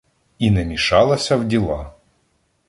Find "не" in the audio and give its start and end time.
0.51-0.65